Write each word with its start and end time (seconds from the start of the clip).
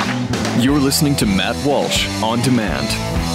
Thank 0.00 0.30
you. 0.30 0.37
You're 0.60 0.80
listening 0.80 1.14
to 1.16 1.26
Matt 1.26 1.54
Walsh 1.64 2.08
on 2.20 2.42
demand. 2.42 2.88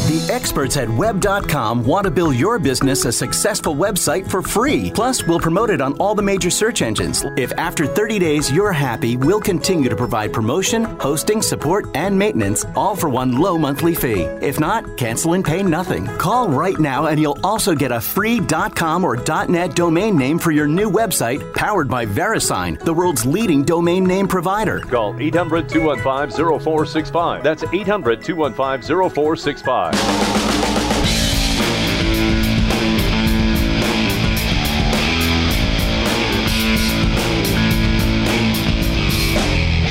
The 0.03 0.29
experts 0.33 0.75
at 0.75 0.89
web.com 0.89 1.85
want 1.85 2.03
to 2.03 2.11
build 2.11 2.35
your 2.35 2.59
business 2.59 3.05
a 3.05 3.11
successful 3.13 3.73
website 3.73 4.29
for 4.29 4.41
free. 4.41 4.91
Plus, 4.91 5.25
we'll 5.25 5.39
promote 5.39 5.69
it 5.69 5.79
on 5.79 5.93
all 5.93 6.13
the 6.13 6.21
major 6.21 6.49
search 6.49 6.81
engines. 6.81 7.23
If 7.37 7.53
after 7.53 7.87
30 7.87 8.19
days 8.19 8.51
you're 8.51 8.73
happy, 8.73 9.15
we'll 9.15 9.39
continue 9.39 9.87
to 9.87 9.95
provide 9.95 10.33
promotion, 10.33 10.83
hosting, 10.99 11.41
support, 11.41 11.85
and 11.95 12.19
maintenance, 12.19 12.65
all 12.75 12.97
for 12.97 13.07
one 13.07 13.39
low 13.39 13.57
monthly 13.57 13.95
fee. 13.95 14.23
If 14.41 14.59
not, 14.59 14.97
cancel 14.97 15.35
and 15.35 15.45
pay 15.45 15.63
nothing. 15.63 16.05
Call 16.17 16.49
right 16.49 16.77
now 16.77 17.05
and 17.05 17.17
you'll 17.17 17.39
also 17.41 17.73
get 17.73 17.93
a 17.93 18.01
free 18.01 18.41
.com 18.41 19.05
or 19.05 19.15
.net 19.47 19.73
domain 19.73 20.17
name 20.17 20.37
for 20.37 20.51
your 20.51 20.67
new 20.67 20.91
website 20.91 21.53
powered 21.53 21.87
by 21.87 22.05
VeriSign, 22.05 22.77
the 22.83 22.93
world's 22.93 23.25
leading 23.25 23.63
domain 23.63 24.03
name 24.03 24.27
provider. 24.27 24.81
Call 24.81 25.15
800 25.17 25.69
215 25.69 27.12
0465. 27.13 27.43
That's 27.43 27.63
800 27.71 28.23
215 28.23 29.09
0465. 29.09 29.93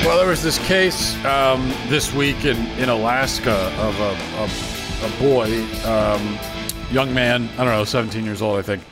Well, 0.05 0.17
there 0.17 0.27
was 0.27 0.43
this 0.43 0.59
case 0.67 1.15
um, 1.23 1.69
this 1.87 2.13
week 2.13 2.43
in, 2.43 2.57
in 2.77 2.89
Alaska 2.89 3.53
of 3.79 3.97
a, 4.01 4.11
a, 4.41 5.07
a 5.07 5.19
boy, 5.19 5.63
um, 5.87 6.37
young 6.91 7.13
man, 7.13 7.49
I 7.53 7.63
don't 7.63 7.67
know, 7.67 7.85
17 7.85 8.25
years 8.25 8.41
old, 8.41 8.59
I 8.59 8.63
think, 8.63 8.83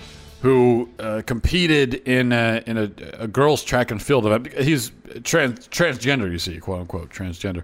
who 0.41 0.89
uh, 0.99 1.21
competed 1.25 1.95
in 2.07 2.31
a, 2.31 2.63
in 2.65 2.77
a, 2.77 2.91
a 3.19 3.27
girls' 3.27 3.61
track 3.63 3.91
and 3.91 4.01
field 4.01 4.25
event. 4.25 4.53
He's 4.53 4.93
trans, 5.23 5.67
transgender, 5.67 6.31
you 6.31 6.39
see, 6.39 6.57
quote 6.59 6.79
unquote, 6.79 7.09
transgender. 7.09 7.63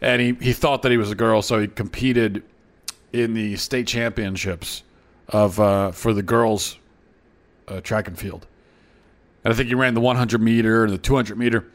And 0.00 0.20
he, 0.20 0.32
he 0.40 0.52
thought 0.52 0.82
that 0.82 0.90
he 0.90 0.96
was 0.96 1.10
a 1.10 1.14
girl, 1.14 1.42
so 1.42 1.60
he 1.60 1.66
competed 1.66 2.42
in 3.12 3.34
the 3.34 3.56
state 3.56 3.86
championships 3.86 4.82
of 5.28 5.60
uh, 5.60 5.90
for 5.92 6.12
the 6.12 6.22
girls' 6.22 6.78
uh, 7.68 7.80
track 7.80 8.08
and 8.08 8.18
field. 8.18 8.46
And 9.44 9.52
I 9.52 9.56
think 9.56 9.68
he 9.68 9.74
ran 9.74 9.94
the 9.94 10.00
100 10.00 10.40
meter 10.40 10.84
and 10.84 10.92
the 10.92 10.98
200 10.98 11.36
meter 11.36 11.66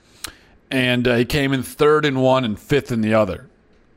and 0.71 1.07
uh, 1.07 1.15
he 1.15 1.25
came 1.25 1.53
in 1.53 1.63
third 1.63 2.05
in 2.05 2.19
one 2.19 2.43
and 2.43 2.59
fifth 2.59 2.91
in 2.91 3.01
the 3.01 3.13
other, 3.13 3.47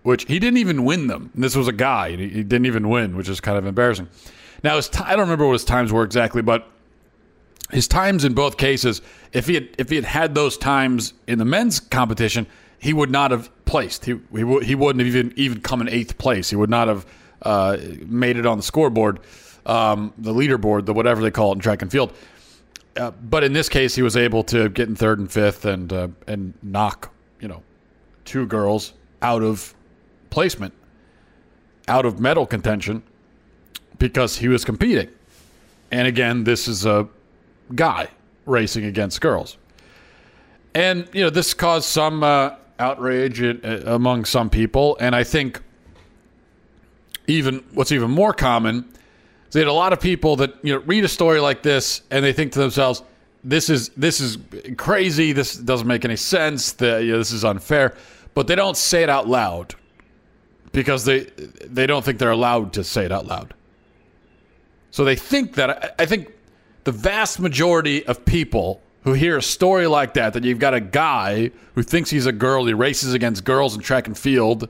which 0.03 0.25
he 0.27 0.39
didn't 0.39 0.59
even 0.59 0.85
win 0.85 1.07
them. 1.07 1.31
And 1.35 1.43
this 1.43 1.57
was 1.57 1.69
a 1.69 1.73
guy; 1.73 2.11
he, 2.11 2.29
he 2.29 2.43
didn't 2.43 2.67
even 2.67 2.89
win, 2.89 3.17
which 3.17 3.29
is 3.29 3.41
kind 3.41 3.59
of 3.59 3.67
embarrassing. 3.67 4.09
Now, 4.63 4.77
his 4.77 4.89
t- 4.89 5.03
I 5.05 5.11
don't 5.11 5.21
remember 5.21 5.47
what 5.47 5.55
his 5.55 5.65
times 5.65 5.93
were 5.93 6.05
exactly, 6.05 6.43
but 6.43 6.69
his 7.71 7.89
times 7.89 8.25
in 8.25 8.35
both 8.35 8.57
cases, 8.57 9.03
if 9.33 9.47
he 9.47 9.55
had 9.55 9.69
if 9.79 9.91
he 9.91 9.97
had 9.97 10.05
had 10.05 10.35
those 10.35 10.57
times 10.57 11.15
in 11.27 11.39
the 11.39 11.45
men's 11.45 11.81
competition, 11.81 12.47
he 12.79 12.93
would 12.93 13.11
not 13.11 13.31
have 13.31 13.51
placed. 13.69 14.07
He 14.07 14.13
he, 14.33 14.41
w- 14.41 14.61
he 14.61 14.75
wouldn't 14.75 15.05
have 15.05 15.15
even 15.15 15.33
even 15.37 15.61
come 15.61 15.81
in 15.81 15.89
eighth 15.89 16.19
place. 16.19 16.51
He 16.51 16.57
would 16.57 16.71
not 16.71 16.89
have 16.89 17.07
uh, 17.43 17.77
made 18.07 18.37
it 18.37 18.47
on 18.47 18.57
the 18.57 18.63
scoreboard, 18.63 19.21
um, 19.67 20.13
the 20.19 20.33
leaderboard, 20.33 20.87
the 20.87 20.95
whatever 20.95 21.21
they 21.21 21.31
call 21.31 21.53
it 21.53 21.57
in 21.57 21.61
track 21.61 21.83
and 21.83 21.93
field. 21.93 22.13
Uh, 22.97 23.11
but 23.11 23.45
in 23.45 23.53
this 23.53 23.69
case, 23.69 23.95
he 23.95 24.03
was 24.03 24.17
able 24.17 24.43
to 24.43 24.71
get 24.71 24.89
in 24.89 24.97
third 24.97 25.19
and 25.21 25.31
fifth 25.31 25.67
and 25.67 25.93
uh, 25.93 26.09
and 26.27 26.55
knock 26.63 27.13
you 27.41 27.47
know 27.47 27.63
two 28.25 28.47
girls 28.47 28.95
out 29.23 29.43
of 29.43 29.75
placement, 30.31 30.73
out 31.87 32.07
of 32.07 32.19
medal 32.19 32.47
contention, 32.47 33.03
because 33.99 34.39
he 34.39 34.49
was 34.49 34.65
competing. 34.65 35.09
And 35.91 36.09
again, 36.09 36.45
this 36.45 36.69
is 36.69 36.87
a 36.87 37.07
guy 37.75 38.09
racing 38.47 38.85
against 38.87 39.21
girls, 39.21 39.59
and 40.75 41.07
you 41.13 41.23
know 41.23 41.31
this 41.31 41.53
caused 41.53 41.87
some 41.89 42.23
uh, 42.23 42.53
outrage 42.79 43.43
uh, 43.43 43.83
among 43.87 44.25
some 44.25 44.51
people, 44.51 44.97
and 45.01 45.15
I 45.15 45.25
think 45.25 45.63
even 47.27 47.65
what's 47.75 47.93
even 47.93 48.11
more 48.11 48.33
common 48.33 48.89
is 49.49 49.55
had 49.55 49.67
a 49.67 49.73
lot 49.73 49.93
of 49.93 50.01
people 50.01 50.37
that 50.37 50.55
you 50.63 50.75
know 50.75 50.81
read 50.81 51.05
a 51.05 51.09
story 51.09 51.41
like 51.41 51.63
this 51.63 52.03
and 52.11 52.25
they 52.25 52.33
think 52.33 52.53
to 52.53 52.59
themselves, 52.59 53.03
"This 53.45 53.71
is 53.71 53.91
this 53.91 54.21
is 54.21 54.39
crazy. 54.77 55.33
This 55.33 55.55
doesn't 55.55 55.87
make 55.87 56.05
any 56.05 56.17
sense. 56.17 56.73
The, 56.73 57.03
you 57.03 57.13
know, 57.13 57.19
this 57.19 57.33
is 57.33 57.45
unfair," 57.45 57.95
but 58.35 58.47
they 58.47 58.55
don't 58.55 58.77
say 58.77 59.03
it 59.03 59.11
out 59.11 59.29
loud 59.29 59.75
because 60.73 61.05
they 61.05 61.21
they 61.65 61.87
don't 61.87 62.05
think 62.05 62.19
they're 62.19 62.31
allowed 62.31 62.73
to 62.75 62.85
say 62.85 63.05
it 63.05 63.13
out 63.13 63.27
loud. 63.27 63.55
So 64.91 65.05
they 65.05 65.17
think 65.17 65.55
that 65.55 65.71
I, 65.71 66.03
I 66.03 66.07
think 66.07 66.33
the 66.85 66.93
vast 66.93 67.41
majority 67.41 68.07
of 68.07 68.25
people 68.25 68.81
who 69.09 69.15
hear 69.15 69.39
a 69.39 69.43
story 69.43 69.87
like 69.87 70.13
that, 70.15 70.35
that 70.35 70.45
you've 70.45 70.59
got 70.59 70.75
a 70.75 70.81
guy 70.81 71.51
who 71.75 71.83
thinks 71.83 72.11
he's 72.11 72.27
a 72.27 72.33
girl, 72.33 72.67
he 72.67 72.75
races 72.75 73.15
against 73.15 73.43
girls 73.43 73.75
in 73.75 73.81
track 73.81 74.07
and 74.07 74.19
field 74.19 74.69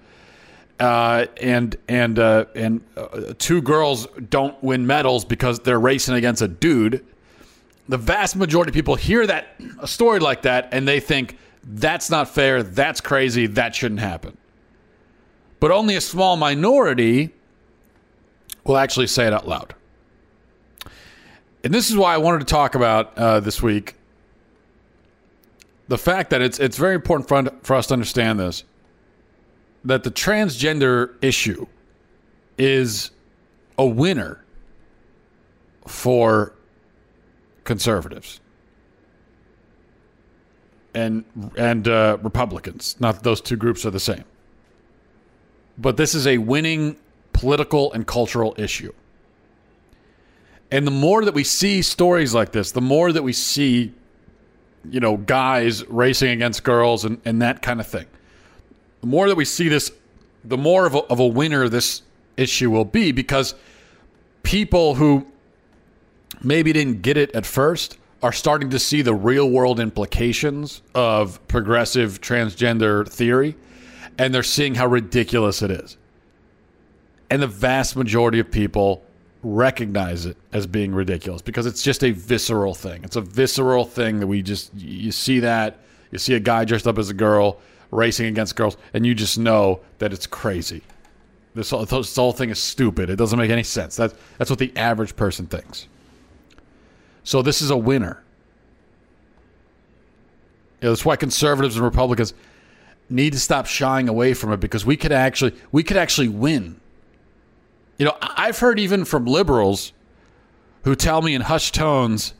uh, 0.78 1.26
and 1.40 1.76
and 1.88 2.20
uh, 2.20 2.44
and 2.54 2.80
uh, 2.96 3.34
two 3.38 3.60
girls 3.60 4.06
don't 4.30 4.62
win 4.62 4.86
medals 4.86 5.24
because 5.24 5.58
they're 5.58 5.80
racing 5.80 6.14
against 6.14 6.40
a 6.40 6.46
dude. 6.46 7.04
The 7.88 7.96
vast 7.96 8.36
majority 8.36 8.70
of 8.70 8.74
people 8.74 8.94
hear 8.94 9.26
that 9.26 9.56
a 9.80 9.88
story 9.88 10.20
like 10.20 10.42
that 10.42 10.68
and 10.70 10.86
they 10.86 11.00
think 11.00 11.36
that's 11.64 12.08
not 12.08 12.28
fair, 12.28 12.62
that's 12.62 13.00
crazy, 13.00 13.48
that 13.48 13.74
shouldn't 13.74 14.00
happen. 14.00 14.36
But 15.58 15.72
only 15.72 15.96
a 15.96 16.00
small 16.00 16.36
minority 16.36 17.34
will 18.62 18.76
actually 18.76 19.08
say 19.08 19.26
it 19.26 19.32
out 19.32 19.48
loud. 19.48 19.74
And 21.64 21.74
this 21.74 21.90
is 21.90 21.96
why 21.96 22.14
I 22.14 22.18
wanted 22.18 22.38
to 22.38 22.44
talk 22.44 22.76
about 22.76 23.18
uh, 23.18 23.40
this 23.40 23.60
week 23.60 23.96
the 25.88 25.98
fact 25.98 26.30
that 26.30 26.40
it's 26.40 26.58
it's 26.58 26.76
very 26.76 26.94
important 26.94 27.28
for, 27.28 27.42
for 27.62 27.76
us 27.76 27.86
to 27.88 27.94
understand 27.94 28.38
this 28.38 28.64
that 29.84 30.02
the 30.04 30.10
transgender 30.10 31.14
issue 31.22 31.66
is 32.58 33.10
a 33.78 33.86
winner 33.86 34.44
for 35.86 36.52
conservatives 37.64 38.40
and 40.94 41.24
and 41.56 41.88
uh, 41.88 42.18
Republicans. 42.22 42.96
Not 42.98 43.16
that 43.16 43.24
those 43.24 43.40
two 43.40 43.56
groups 43.56 43.86
are 43.86 43.90
the 43.90 44.00
same, 44.00 44.24
but 45.78 45.96
this 45.96 46.14
is 46.14 46.26
a 46.26 46.38
winning 46.38 46.96
political 47.32 47.92
and 47.92 48.06
cultural 48.06 48.54
issue. 48.58 48.92
And 50.70 50.86
the 50.86 50.90
more 50.90 51.24
that 51.24 51.34
we 51.34 51.44
see 51.44 51.80
stories 51.80 52.34
like 52.34 52.52
this, 52.52 52.72
the 52.72 52.80
more 52.82 53.12
that 53.12 53.22
we 53.22 53.32
see, 53.32 53.94
you 54.90 55.00
know, 55.00 55.16
guys 55.16 55.84
racing 55.86 56.30
against 56.30 56.64
girls 56.64 57.04
and, 57.04 57.20
and 57.24 57.42
that 57.42 57.62
kind 57.62 57.80
of 57.80 57.86
thing 57.86 58.06
the 59.00 59.06
more 59.06 59.28
that 59.28 59.36
we 59.36 59.44
see 59.44 59.68
this, 59.68 59.92
the 60.44 60.56
more 60.56 60.86
of 60.86 60.94
a, 60.94 60.98
of 61.04 61.20
a 61.20 61.26
winner 61.26 61.68
this 61.68 62.02
issue 62.36 62.70
will 62.70 62.84
be 62.84 63.12
because 63.12 63.54
people 64.42 64.94
who 64.94 65.26
maybe 66.42 66.72
didn't 66.72 67.02
get 67.02 67.16
it 67.16 67.30
at 67.32 67.44
first 67.44 67.98
are 68.22 68.32
starting 68.32 68.70
to 68.70 68.78
see 68.78 69.02
the 69.02 69.14
real 69.14 69.48
world 69.48 69.78
implications 69.78 70.82
of 70.94 71.46
progressive 71.48 72.20
transgender 72.20 73.08
theory 73.08 73.56
and 74.18 74.34
they're 74.34 74.42
seeing 74.42 74.74
how 74.74 74.86
ridiculous 74.86 75.62
it 75.62 75.70
is. 75.70 75.96
And 77.30 77.42
the 77.42 77.46
vast 77.46 77.94
majority 77.94 78.40
of 78.40 78.50
people 78.50 79.04
recognize 79.42 80.26
it 80.26 80.36
as 80.52 80.66
being 80.66 80.94
ridiculous 80.94 81.42
because 81.42 81.66
it's 81.66 81.82
just 81.82 82.02
a 82.02 82.10
visceral 82.10 82.74
thing. 82.74 83.02
It's 83.04 83.16
a 83.16 83.20
visceral 83.20 83.84
thing 83.84 84.20
that 84.20 84.26
we 84.26 84.42
just, 84.42 84.74
you 84.74 85.12
see 85.12 85.40
that, 85.40 85.78
you 86.10 86.18
see 86.18 86.34
a 86.34 86.40
guy 86.40 86.64
dressed 86.64 86.86
up 86.86 86.98
as 86.98 87.10
a 87.10 87.14
girl, 87.14 87.60
racing 87.90 88.26
against 88.26 88.56
girls, 88.56 88.76
and 88.92 89.06
you 89.06 89.14
just 89.14 89.38
know 89.38 89.80
that 89.98 90.12
it's 90.12 90.26
crazy. 90.26 90.82
This 91.54 91.70
whole, 91.70 91.84
this 91.84 92.14
whole 92.14 92.32
thing 92.32 92.50
is 92.50 92.62
stupid. 92.62 93.10
It 93.10 93.16
doesn't 93.16 93.38
make 93.38 93.50
any 93.50 93.62
sense. 93.62 93.96
That's 93.96 94.14
that's 94.36 94.50
what 94.50 94.58
the 94.58 94.72
average 94.76 95.16
person 95.16 95.46
thinks. 95.46 95.88
So 97.24 97.42
this 97.42 97.60
is 97.60 97.70
a 97.70 97.76
winner. 97.76 98.22
Yeah, 100.80 100.90
that's 100.90 101.04
why 101.04 101.16
conservatives 101.16 101.74
and 101.74 101.84
Republicans 101.84 102.34
need 103.10 103.32
to 103.32 103.40
stop 103.40 103.66
shying 103.66 104.08
away 104.08 104.34
from 104.34 104.52
it 104.52 104.60
because 104.60 104.84
we 104.86 104.96
could 104.96 105.12
actually 105.12 105.54
we 105.72 105.82
could 105.82 105.96
actually 105.96 106.28
win. 106.28 106.80
You 107.98 108.06
know, 108.06 108.16
I've 108.20 108.58
heard 108.58 108.78
even 108.78 109.04
from 109.04 109.26
liberals 109.26 109.92
who 110.84 110.94
tell 110.94 111.20
me 111.20 111.34
in 111.34 111.42
hushed 111.42 111.74
tones 111.74 112.32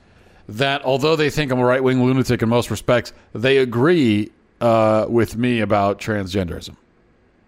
that 0.48 0.82
although 0.84 1.16
they 1.16 1.30
think 1.30 1.52
I'm 1.52 1.58
a 1.58 1.64
right 1.64 1.82
wing 1.82 2.02
lunatic 2.02 2.42
in 2.42 2.48
most 2.48 2.70
respects, 2.70 3.12
they 3.34 3.58
agree 3.58 4.30
uh, 4.60 5.06
with 5.08 5.36
me 5.36 5.60
about 5.60 6.00
transgenderism 6.00 6.76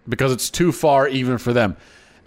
because 0.07 0.31
it's 0.31 0.49
too 0.49 0.71
far 0.71 1.07
even 1.07 1.37
for 1.37 1.53
them. 1.53 1.77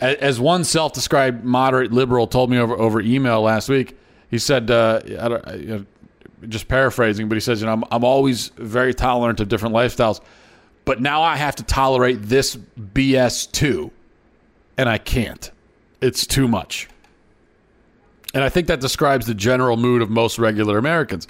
As 0.00 0.40
one 0.40 0.64
self-described 0.64 1.44
moderate 1.44 1.92
liberal 1.92 2.26
told 2.26 2.50
me 2.50 2.58
over 2.58 2.74
over 2.74 3.00
email 3.00 3.42
last 3.42 3.68
week, 3.68 3.96
he 4.30 4.38
said, 4.38 4.70
uh, 4.70 5.00
I 5.46 5.54
you 5.54 5.66
know, 5.66 5.86
just 6.48 6.66
paraphrasing, 6.66 7.28
but 7.28 7.36
he 7.36 7.40
says, 7.40 7.60
you 7.60 7.66
know, 7.66 7.72
I'm, 7.72 7.84
I'm 7.90 8.04
always 8.04 8.48
very 8.56 8.92
tolerant 8.92 9.38
of 9.40 9.48
different 9.48 9.74
lifestyles, 9.74 10.20
but 10.84 11.00
now 11.00 11.22
I 11.22 11.36
have 11.36 11.54
to 11.56 11.62
tolerate 11.62 12.22
this 12.22 12.56
BS 12.56 13.50
too, 13.52 13.92
and 14.76 14.88
I 14.88 14.98
can't. 14.98 15.50
It's 16.04 16.26
too 16.26 16.46
much. 16.46 16.86
And 18.34 18.44
I 18.44 18.50
think 18.50 18.66
that 18.66 18.78
describes 18.78 19.24
the 19.24 19.34
general 19.34 19.78
mood 19.78 20.02
of 20.02 20.10
most 20.10 20.38
regular 20.38 20.76
Americans. 20.76 21.26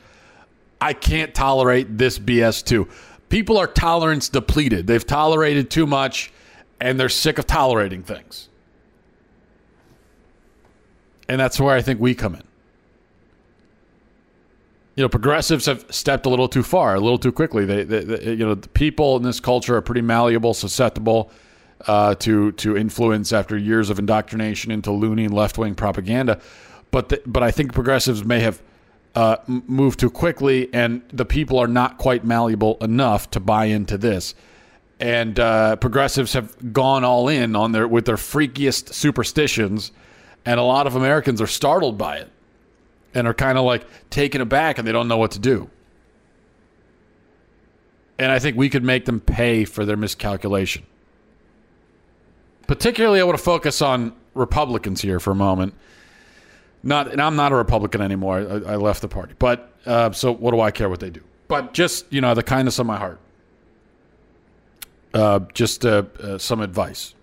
I 0.81 0.95
can't 0.95 1.33
tolerate 1.33 1.97
this 1.97 2.19
BS 2.19 2.65
too. 2.65 2.89
People 3.29 3.57
are 3.57 3.69
tolerance 3.69 4.29
depleted. 4.29 4.89
They've 4.89 5.07
tolerated 5.07 5.71
too 5.71 5.87
much 5.87 6.33
and 6.81 6.99
they're 6.99 7.09
sick 7.09 7.39
of 7.39 7.47
tolerating 7.47 8.03
things. 8.03 8.49
And 11.29 11.41
that's 11.41 11.61
where 11.61 11.77
I 11.77 11.81
think 11.81 12.01
we 12.01 12.17
come 12.17 12.35
in. 12.35 12.43
You 14.97 15.05
know, 15.05 15.09
progressives 15.09 15.67
have 15.67 15.87
stepped 15.89 16.27
a 16.27 16.29
little 16.29 16.49
too 16.49 16.65
far, 16.65 16.97
a 16.97 17.01
little 17.01 17.19
too 17.19 17.33
quickly. 17.33 17.65
They, 17.65 17.85
they, 17.85 18.03
they 18.03 18.33
you 18.33 18.45
know, 18.45 18.57
the 18.57 18.69
people 18.71 19.17
in 19.17 19.23
this 19.23 19.39
culture 19.39 19.77
are 19.77 19.83
pretty 19.83 20.03
malleable, 20.03 20.53
susceptible 20.53 21.31
uh, 21.87 22.15
to 22.17 22.53
to 22.53 22.77
influence 22.77 23.33
after 23.33 23.57
years 23.57 23.91
of 23.91 23.99
indoctrination 23.99 24.71
into 24.71 24.91
loony 24.91 25.29
left 25.29 25.59
wing 25.59 25.75
propaganda. 25.75 26.41
But 26.91 27.09
the, 27.09 27.23
but 27.27 27.43
I 27.43 27.51
think 27.51 27.73
progressives 27.73 28.25
may 28.25 28.41
have 28.41 28.63
uh, 29.15 29.37
moved 29.47 30.01
too 30.01 30.11
quickly, 30.11 30.73
and 30.73 31.03
the 31.13 31.25
people 31.25 31.59
are 31.59 31.69
not 31.69 31.99
quite 31.99 32.25
malleable 32.25 32.77
enough 32.81 33.31
to 33.31 33.41
buy 33.41 33.67
into 33.67 33.99
this. 33.99 34.35
And 35.01 35.39
uh, 35.39 35.77
progressives 35.77 36.33
have 36.33 36.73
gone 36.73 37.05
all 37.05 37.29
in 37.29 37.57
on 37.57 37.73
their 37.73 37.87
with 37.87 38.05
their 38.07 38.17
freakiest 38.17 38.95
superstitions, 38.95 39.93
and 40.45 40.59
a 40.59 40.63
lot 40.63 40.87
of 40.87 40.95
Americans 40.95 41.41
are 41.41 41.47
startled 41.47 41.99
by 41.99 42.19
it 42.19 42.31
and 43.15 43.27
are 43.27 43.35
kind 43.35 43.57
of 43.57 43.65
like 43.65 43.87
taken 44.11 44.41
aback 44.41 44.79
and 44.79 44.87
they 44.87 44.93
don't 44.93 45.09
know 45.09 45.17
what 45.17 45.31
to 45.33 45.39
do. 45.39 45.71
And 48.19 48.31
I 48.31 48.39
think 48.39 48.57
we 48.57 48.69
could 48.69 48.85
make 48.85 49.05
them 49.05 49.21
pay 49.21 49.65
for 49.65 49.85
their 49.85 49.97
miscalculation. 49.97 50.85
Particularly, 52.67 53.21
I 53.21 53.25
want 53.25 53.39
to 53.39 53.45
focus 53.45 53.83
on 53.83 54.15
Republicans 54.35 55.01
here 55.01 55.21
for 55.21 55.31
a 55.31 55.35
moment. 55.35 55.75
Not, 56.83 57.11
and 57.11 57.21
I'm 57.21 57.37
not 57.37 57.53
a 57.53 57.57
Republican 57.57 58.01
anymore. 58.01 58.39
I, 58.39 58.73
I 58.73 58.77
left 58.77 59.01
the 59.01 59.09
party. 59.09 59.35
But 59.39 59.73
uh, 59.87 60.13
so, 60.13 60.33
what 60.33 60.53
do 60.53 60.61
I 60.61 60.71
care 60.71 60.89
what 60.89 61.01
they 61.01 61.11
do? 61.11 61.23
But 61.49 61.73
just 61.73 62.13
you 62.13 62.21
know, 62.21 62.35
the 62.35 62.43
kindness 62.43 62.79
of 62.79 62.87
my 62.87 62.99
heart. 62.99 63.21
Uh, 65.13 65.41
just 65.55 65.87
uh, 65.87 66.03
uh 66.21 66.39
some 66.39 66.61
advice. 66.61 67.15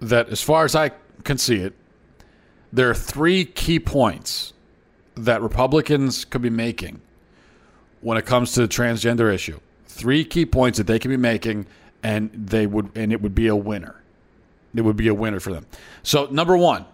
That, 0.00 0.28
as 0.30 0.40
far 0.40 0.64
as 0.64 0.74
I 0.74 0.92
can 1.24 1.36
see 1.36 1.56
it, 1.56 1.74
there 2.72 2.88
are 2.88 2.94
three 2.94 3.44
key 3.44 3.78
points 3.80 4.54
that 5.14 5.42
Republicans 5.42 6.24
could 6.24 6.40
be 6.40 6.50
making 6.50 7.00
when 8.00 8.16
it 8.16 8.24
comes 8.24 8.52
to 8.52 8.62
the 8.62 8.68
transgender 8.68 9.32
issue. 9.32 9.60
Three 9.86 10.24
key 10.24 10.46
points 10.46 10.78
that 10.78 10.86
they 10.86 10.98
could 10.98 11.10
be 11.10 11.16
making, 11.16 11.66
and 12.02 12.30
they 12.32 12.66
would, 12.66 12.90
and 12.96 13.12
it 13.12 13.20
would 13.20 13.34
be 13.34 13.48
a 13.48 13.56
winner. 13.56 13.96
It 14.74 14.82
would 14.82 14.96
be 14.96 15.08
a 15.08 15.14
winner 15.14 15.40
for 15.40 15.52
them. 15.52 15.66
So, 16.02 16.26
number 16.26 16.56
one, 16.56 16.84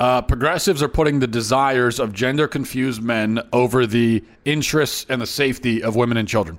uh, 0.00 0.22
progressives 0.22 0.82
are 0.82 0.88
putting 0.88 1.20
the 1.20 1.26
desires 1.26 2.00
of 2.00 2.12
gender 2.12 2.48
confused 2.48 3.02
men 3.02 3.40
over 3.52 3.86
the 3.86 4.24
interests 4.44 5.06
and 5.08 5.20
the 5.20 5.26
safety 5.26 5.82
of 5.82 5.94
women 5.94 6.16
and 6.16 6.26
children. 6.26 6.58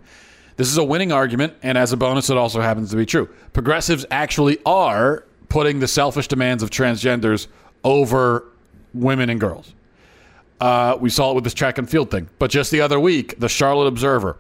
This 0.57 0.67
is 0.67 0.77
a 0.77 0.83
winning 0.83 1.11
argument, 1.11 1.53
and 1.63 1.77
as 1.77 1.91
a 1.91 1.97
bonus, 1.97 2.29
it 2.29 2.37
also 2.37 2.61
happens 2.61 2.91
to 2.91 2.95
be 2.95 3.05
true. 3.05 3.27
Progressives 3.51 4.05
actually 4.11 4.59
are 4.65 5.25
putting 5.49 5.79
the 5.79 5.87
selfish 5.87 6.27
demands 6.27 6.61
of 6.61 6.69
transgenders 6.69 7.47
over 7.83 8.45
women 8.93 9.29
and 9.29 9.39
girls. 9.39 9.73
Uh, 10.59 10.95
we 10.99 11.09
saw 11.09 11.31
it 11.31 11.35
with 11.35 11.43
this 11.43 11.55
track 11.55 11.79
and 11.79 11.89
field 11.89 12.11
thing. 12.11 12.29
But 12.37 12.51
just 12.51 12.69
the 12.69 12.81
other 12.81 12.99
week, 12.99 13.39
the 13.39 13.49
Charlotte 13.49 13.87
Observer, 13.87 14.37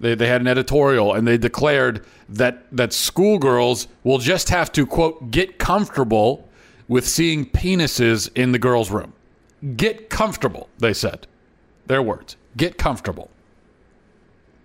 they, 0.00 0.14
they 0.14 0.26
had 0.26 0.40
an 0.40 0.46
editorial 0.46 1.14
and 1.14 1.28
they 1.28 1.38
declared 1.38 2.04
that, 2.30 2.64
that 2.72 2.92
schoolgirls 2.92 3.86
will 4.02 4.18
just 4.18 4.48
have 4.48 4.72
to, 4.72 4.86
quote, 4.86 5.30
get 5.30 5.58
comfortable 5.58 6.48
with 6.88 7.06
seeing 7.06 7.46
penises 7.46 8.30
in 8.34 8.52
the 8.52 8.58
girls' 8.58 8.90
room. 8.90 9.12
Get 9.76 10.10
comfortable, 10.10 10.68
they 10.78 10.94
said. 10.94 11.26
Their 11.86 12.02
words. 12.02 12.36
Get 12.56 12.78
comfortable. 12.78 13.30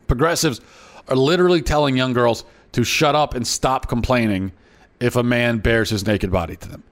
Progressives 0.07 0.61
are 1.07 1.15
literally 1.15 1.61
telling 1.61 1.97
young 1.97 2.13
girls 2.13 2.45
to 2.71 2.83
shut 2.83 3.13
up 3.15 3.35
and 3.35 3.45
stop 3.45 3.87
complaining 3.87 4.51
if 4.99 5.15
a 5.15 5.23
man 5.23 5.57
bares 5.59 5.89
his 5.89 6.05
naked 6.05 6.31
body 6.31 6.55
to 6.55 6.69
them. 6.69 6.83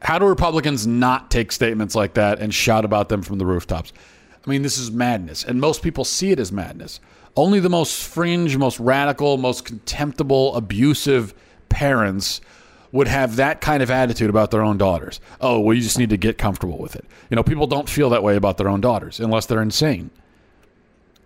How 0.00 0.18
do 0.18 0.26
Republicans 0.26 0.86
not 0.86 1.30
take 1.30 1.52
statements 1.52 1.94
like 1.94 2.14
that 2.14 2.40
and 2.40 2.52
shout 2.52 2.84
about 2.84 3.08
them 3.08 3.22
from 3.22 3.38
the 3.38 3.46
rooftops? 3.46 3.92
I 4.44 4.50
mean, 4.50 4.62
this 4.62 4.78
is 4.78 4.90
madness, 4.90 5.44
and 5.44 5.60
most 5.60 5.82
people 5.82 6.04
see 6.04 6.30
it 6.32 6.40
as 6.40 6.50
madness. 6.50 7.00
Only 7.36 7.60
the 7.60 7.70
most 7.70 8.06
fringe, 8.06 8.56
most 8.56 8.78
radical, 8.78 9.38
most 9.38 9.64
contemptible, 9.64 10.54
abusive 10.54 11.34
parents 11.68 12.40
would 12.92 13.08
have 13.08 13.36
that 13.36 13.62
kind 13.62 13.82
of 13.82 13.90
attitude 13.90 14.28
about 14.28 14.50
their 14.50 14.62
own 14.62 14.76
daughters. 14.76 15.18
Oh, 15.40 15.58
well, 15.58 15.74
you 15.74 15.82
just 15.82 15.98
need 15.98 16.10
to 16.10 16.18
get 16.18 16.36
comfortable 16.36 16.78
with 16.78 16.94
it. 16.94 17.06
You 17.30 17.36
know, 17.36 17.42
people 17.42 17.66
don't 17.66 17.88
feel 17.88 18.10
that 18.10 18.22
way 18.22 18.36
about 18.36 18.58
their 18.58 18.68
own 18.68 18.82
daughters 18.82 19.18
unless 19.18 19.46
they're 19.46 19.62
insane. 19.62 20.10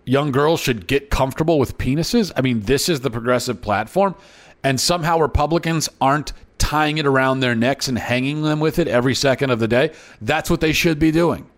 Young 0.05 0.31
girls 0.31 0.61
should 0.61 0.87
get 0.87 1.09
comfortable 1.09 1.59
with 1.59 1.77
penises. 1.77 2.31
I 2.37 2.41
mean, 2.41 2.61
this 2.61 2.87
is 2.87 3.01
the 3.01 3.11
progressive 3.11 3.61
platform. 3.61 4.15
And 4.63 4.79
somehow 4.79 5.19
Republicans 5.19 5.89
aren't 5.99 6.31
tying 6.57 6.97
it 6.97 7.05
around 7.05 7.41
their 7.41 7.55
necks 7.55 7.89
and 7.89 7.97
hanging 7.97 8.43
them 8.43 8.61
with 8.61 8.79
it 8.79 8.87
every 8.87 9.13
second 9.13 9.49
of 9.49 9.59
the 9.59 9.67
day. 9.67 9.91
That's 10.21 10.49
what 10.49 10.61
they 10.61 10.71
should 10.71 10.99
be 10.99 11.11
doing. 11.11 11.49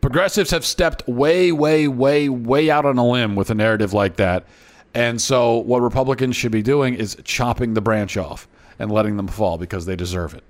Progressives 0.00 0.50
have 0.50 0.64
stepped 0.64 1.06
way, 1.08 1.50
way, 1.52 1.88
way, 1.88 2.28
way 2.28 2.70
out 2.70 2.84
on 2.84 2.98
a 2.98 3.06
limb 3.06 3.34
with 3.34 3.50
a 3.50 3.54
narrative 3.54 3.92
like 3.92 4.16
that. 4.16 4.46
And 4.94 5.20
so, 5.20 5.56
what 5.58 5.82
Republicans 5.82 6.36
should 6.36 6.52
be 6.52 6.62
doing 6.62 6.94
is 6.94 7.16
chopping 7.24 7.74
the 7.74 7.80
branch 7.80 8.16
off 8.16 8.48
and 8.78 8.90
letting 8.90 9.16
them 9.16 9.28
fall 9.28 9.58
because 9.58 9.84
they 9.84 9.96
deserve 9.96 10.34
it. 10.34 10.44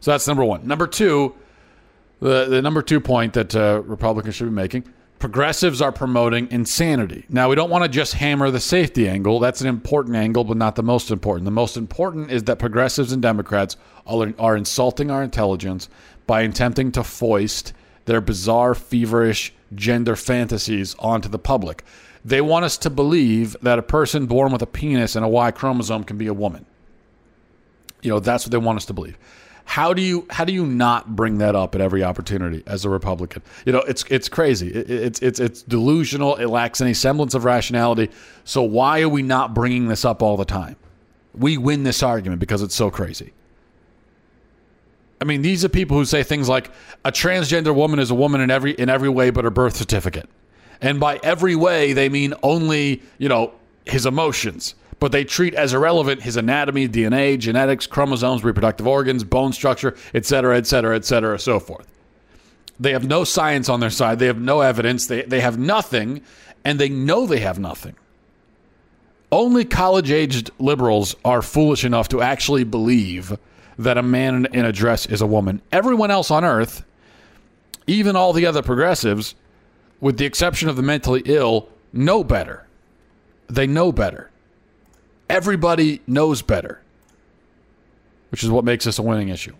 So, 0.00 0.10
that's 0.10 0.26
number 0.26 0.44
one. 0.44 0.66
Number 0.66 0.86
two, 0.86 1.34
the, 2.20 2.46
the 2.46 2.62
number 2.62 2.82
two 2.82 3.00
point 3.00 3.34
that 3.34 3.54
uh, 3.54 3.82
Republicans 3.84 4.34
should 4.34 4.46
be 4.46 4.50
making 4.50 4.84
progressives 5.22 5.80
are 5.80 5.92
promoting 5.92 6.50
insanity. 6.50 7.24
Now, 7.28 7.48
we 7.48 7.54
don't 7.54 7.70
want 7.70 7.84
to 7.84 7.88
just 7.88 8.14
hammer 8.14 8.50
the 8.50 8.58
safety 8.58 9.08
angle. 9.08 9.38
That's 9.38 9.60
an 9.60 9.68
important 9.68 10.16
angle, 10.16 10.42
but 10.42 10.56
not 10.56 10.74
the 10.74 10.82
most 10.82 11.12
important. 11.12 11.44
The 11.44 11.52
most 11.52 11.76
important 11.76 12.32
is 12.32 12.42
that 12.44 12.58
progressives 12.58 13.12
and 13.12 13.22
Democrats 13.22 13.76
are, 14.04 14.34
are 14.36 14.56
insulting 14.56 15.12
our 15.12 15.22
intelligence 15.22 15.88
by 16.26 16.40
attempting 16.40 16.90
to 16.92 17.04
foist 17.04 17.72
their 18.04 18.20
bizarre, 18.20 18.74
feverish 18.74 19.52
gender 19.74 20.16
fantasies 20.16 20.94
onto 20.98 21.28
the 21.28 21.38
public. 21.38 21.84
They 22.24 22.40
want 22.40 22.64
us 22.64 22.76
to 22.78 22.90
believe 22.90 23.56
that 23.62 23.78
a 23.78 23.82
person 23.82 24.26
born 24.26 24.52
with 24.52 24.62
a 24.62 24.66
penis 24.66 25.16
and 25.16 25.24
a 25.24 25.28
Y 25.28 25.50
chromosome 25.50 26.04
can 26.04 26.18
be 26.18 26.28
a 26.28 26.34
woman. 26.34 26.66
You 28.02 28.10
know, 28.10 28.20
that's 28.20 28.44
what 28.44 28.52
they 28.52 28.58
want 28.58 28.76
us 28.76 28.84
to 28.86 28.92
believe. 28.92 29.18
How 29.64 29.94
do 29.94 30.02
you 30.02 30.26
how 30.28 30.44
do 30.44 30.52
you 30.52 30.66
not 30.66 31.14
bring 31.14 31.38
that 31.38 31.54
up 31.54 31.74
at 31.74 31.80
every 31.80 32.02
opportunity 32.02 32.62
as 32.66 32.84
a 32.84 32.90
Republican? 32.90 33.42
You 33.64 33.72
know, 33.72 33.80
it's 33.80 34.04
it's 34.10 34.28
crazy. 34.28 34.68
It, 34.68 34.90
it's 34.90 35.22
it's 35.22 35.40
it's 35.40 35.62
delusional. 35.62 36.36
It 36.36 36.46
lacks 36.46 36.80
any 36.80 36.94
semblance 36.94 37.34
of 37.34 37.44
rationality. 37.44 38.10
So 38.44 38.62
why 38.62 39.02
are 39.02 39.08
we 39.08 39.22
not 39.22 39.54
bringing 39.54 39.88
this 39.88 40.04
up 40.04 40.20
all 40.20 40.36
the 40.36 40.44
time? 40.44 40.76
We 41.34 41.58
win 41.58 41.84
this 41.84 42.02
argument 42.02 42.40
because 42.40 42.60
it's 42.60 42.74
so 42.74 42.90
crazy. 42.90 43.32
I 45.22 45.24
mean, 45.24 45.42
these 45.42 45.64
are 45.64 45.68
people 45.68 45.96
who 45.96 46.04
say 46.04 46.24
things 46.24 46.48
like 46.48 46.68
a 47.04 47.12
transgender 47.12 47.72
woman 47.72 48.00
is 48.00 48.10
a 48.10 48.14
woman 48.16 48.40
in 48.40 48.50
every 48.50 48.72
in 48.72 48.88
every 48.88 49.08
way 49.08 49.30
but 49.30 49.44
her 49.44 49.50
birth 49.50 49.76
certificate. 49.76 50.28
And 50.80 50.98
by 50.98 51.20
every 51.22 51.54
way 51.54 51.92
they 51.92 52.08
mean 52.08 52.34
only, 52.42 53.02
you 53.18 53.28
know, 53.28 53.52
his 53.86 54.04
emotions 54.04 54.74
but 54.98 55.12
they 55.12 55.22
treat 55.22 55.54
as 55.54 55.74
irrelevant 55.74 56.22
his 56.22 56.36
anatomy, 56.36 56.88
DNA, 56.88 57.38
genetics, 57.38 57.86
chromosomes, 57.86 58.42
reproductive 58.42 58.86
organs, 58.86 59.22
bone 59.22 59.52
structure, 59.52 59.96
et 60.12 60.26
cetera, 60.26 60.56
et 60.56 60.66
cetera, 60.66 60.96
et 60.96 61.04
cetera, 61.04 61.38
so 61.38 61.60
forth. 61.60 61.86
They 62.80 62.92
have 62.92 63.06
no 63.06 63.22
science 63.22 63.68
on 63.68 63.78
their 63.78 63.90
side. 63.90 64.18
They 64.18 64.26
have 64.26 64.40
no 64.40 64.60
evidence. 64.60 65.06
They, 65.06 65.22
they 65.22 65.40
have 65.40 65.56
nothing, 65.56 66.22
and 66.64 66.78
they 66.78 66.88
know 66.88 67.26
they 67.26 67.40
have 67.40 67.60
nothing. 67.60 67.94
Only 69.32 69.64
college 69.64 70.10
aged 70.10 70.50
liberals 70.60 71.14
are 71.24 71.42
foolish 71.42 71.84
enough 71.84 72.08
to 72.10 72.22
actually 72.22 72.64
believe 72.64 73.36
that 73.82 73.98
a 73.98 74.02
man 74.02 74.46
in 74.52 74.64
a 74.64 74.72
dress 74.72 75.06
is 75.06 75.20
a 75.20 75.26
woman. 75.26 75.62
Everyone 75.70 76.10
else 76.10 76.30
on 76.30 76.44
earth, 76.44 76.84
even 77.86 78.16
all 78.16 78.32
the 78.32 78.46
other 78.46 78.62
progressives, 78.62 79.34
with 80.00 80.18
the 80.18 80.24
exception 80.24 80.68
of 80.68 80.76
the 80.76 80.82
mentally 80.82 81.22
ill, 81.24 81.68
know 81.92 82.24
better. 82.24 82.66
They 83.48 83.66
know 83.66 83.92
better 83.92 84.32
everybody 85.32 86.02
knows 86.06 86.42
better, 86.42 86.80
which 88.30 88.44
is 88.44 88.50
what 88.50 88.64
makes 88.64 88.84
this 88.84 88.98
a 88.98 89.02
winning 89.02 89.30
issue. 89.30 89.54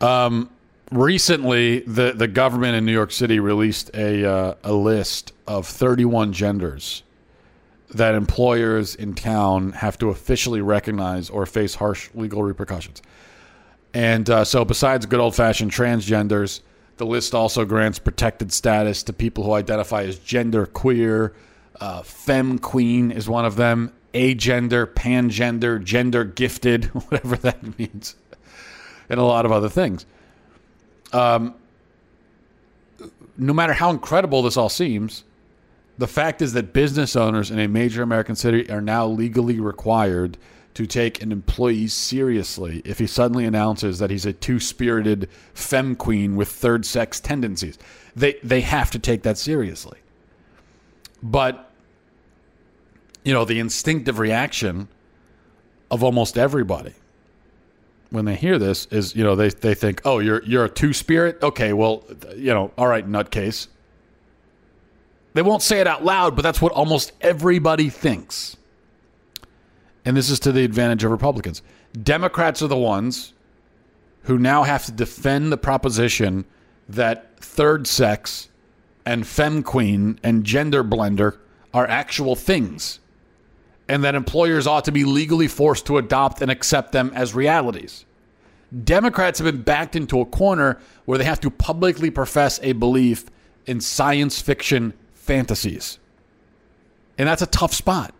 Um, 0.00 0.50
recently, 0.90 1.80
the, 1.80 2.12
the 2.12 2.26
government 2.26 2.76
in 2.76 2.84
New 2.86 2.92
York 2.92 3.12
City 3.12 3.40
released 3.40 3.90
a, 3.94 4.24
uh, 4.28 4.54
a 4.64 4.72
list 4.72 5.32
of 5.46 5.66
31 5.66 6.32
genders 6.32 7.02
that 7.94 8.14
employers 8.14 8.94
in 8.94 9.14
town 9.14 9.72
have 9.72 9.96
to 9.98 10.10
officially 10.10 10.60
recognize 10.60 11.30
or 11.30 11.46
face 11.46 11.74
harsh 11.74 12.10
legal 12.14 12.42
repercussions. 12.42 13.00
And 13.94 14.28
uh, 14.28 14.44
so, 14.44 14.64
besides 14.64 15.06
good 15.06 15.20
old 15.20 15.36
fashioned 15.36 15.70
transgenders, 15.70 16.60
the 16.96 17.06
list 17.06 17.34
also 17.34 17.64
grants 17.64 17.98
protected 17.98 18.52
status 18.52 19.02
to 19.04 19.12
people 19.12 19.44
who 19.44 19.52
identify 19.52 20.02
as 20.02 20.18
gender 20.18 20.66
queer, 20.66 21.34
uh, 21.80 22.02
femme 22.02 22.58
queen 22.58 23.10
is 23.10 23.28
one 23.28 23.44
of 23.44 23.56
them. 23.56 23.92
Agender, 24.12 24.86
pangender, 24.86 25.82
gender 25.82 26.24
gifted, 26.24 26.84
whatever 27.08 27.36
that 27.36 27.78
means, 27.78 28.16
and 29.08 29.18
a 29.18 29.24
lot 29.24 29.44
of 29.44 29.52
other 29.52 29.68
things. 29.68 30.06
Um, 31.12 31.54
no 33.36 33.52
matter 33.52 33.72
how 33.72 33.90
incredible 33.90 34.42
this 34.42 34.56
all 34.56 34.68
seems, 34.68 35.24
the 35.98 36.06
fact 36.08 36.42
is 36.42 36.52
that 36.54 36.72
business 36.72 37.14
owners 37.16 37.50
in 37.50 37.58
a 37.58 37.68
major 37.68 38.02
American 38.02 38.34
city 38.36 38.68
are 38.70 38.80
now 38.80 39.06
legally 39.06 39.60
required 39.60 40.36
to 40.74 40.86
take 40.86 41.22
an 41.22 41.30
employee 41.30 41.86
seriously 41.86 42.82
if 42.84 42.98
he 42.98 43.06
suddenly 43.06 43.44
announces 43.44 44.00
that 44.00 44.10
he's 44.10 44.26
a 44.26 44.32
two-spirited 44.32 45.28
femme 45.54 45.94
queen 45.94 46.34
with 46.34 46.48
third 46.48 46.84
sex 46.84 47.20
tendencies. 47.20 47.78
They 48.16 48.34
they 48.42 48.60
have 48.62 48.90
to 48.90 48.98
take 48.98 49.22
that 49.22 49.38
seriously. 49.38 49.98
But 51.22 51.70
you 53.24 53.32
know, 53.32 53.44
the 53.44 53.60
instinctive 53.60 54.18
reaction 54.18 54.88
of 55.90 56.02
almost 56.02 56.36
everybody 56.36 56.94
when 58.10 58.24
they 58.24 58.34
hear 58.34 58.58
this 58.58 58.86
is, 58.86 59.14
you 59.16 59.24
know, 59.24 59.36
they 59.36 59.48
they 59.48 59.74
think, 59.74 60.02
"Oh, 60.04 60.18
you're 60.18 60.42
you're 60.44 60.64
a 60.64 60.68
two-spirit? 60.68 61.42
Okay, 61.42 61.72
well, 61.72 62.04
you 62.36 62.52
know, 62.52 62.72
all 62.76 62.88
right, 62.88 63.08
nutcase." 63.08 63.68
They 65.34 65.42
won't 65.42 65.62
say 65.62 65.80
it 65.80 65.86
out 65.86 66.04
loud, 66.04 66.36
but 66.36 66.42
that's 66.42 66.62
what 66.62 66.72
almost 66.72 67.12
everybody 67.20 67.90
thinks 67.90 68.56
and 70.04 70.16
this 70.16 70.30
is 70.30 70.38
to 70.40 70.52
the 70.52 70.64
advantage 70.64 71.04
of 71.04 71.10
Republicans. 71.10 71.62
Democrats 72.02 72.62
are 72.62 72.68
the 72.68 72.76
ones 72.76 73.32
who 74.22 74.38
now 74.38 74.62
have 74.62 74.84
to 74.84 74.92
defend 74.92 75.50
the 75.50 75.56
proposition 75.56 76.44
that 76.88 77.38
third 77.38 77.86
sex 77.86 78.48
and 79.06 79.26
femme 79.26 79.62
queen 79.62 80.18
and 80.22 80.44
gender 80.44 80.84
blender 80.84 81.38
are 81.72 81.86
actual 81.86 82.36
things 82.36 83.00
and 83.88 84.02
that 84.02 84.14
employers 84.14 84.66
ought 84.66 84.84
to 84.84 84.92
be 84.92 85.04
legally 85.04 85.48
forced 85.48 85.84
to 85.86 85.98
adopt 85.98 86.40
and 86.40 86.50
accept 86.50 86.92
them 86.92 87.12
as 87.14 87.34
realities. 87.34 88.06
Democrats 88.84 89.38
have 89.38 89.44
been 89.44 89.62
backed 89.62 89.94
into 89.94 90.20
a 90.20 90.24
corner 90.24 90.80
where 91.04 91.18
they 91.18 91.24
have 91.24 91.40
to 91.40 91.50
publicly 91.50 92.10
profess 92.10 92.58
a 92.62 92.72
belief 92.72 93.26
in 93.66 93.80
science 93.80 94.40
fiction 94.40 94.94
fantasies. 95.24 95.98
And 97.18 97.28
that's 97.28 97.42
a 97.42 97.46
tough 97.46 97.72
spot 97.74 98.14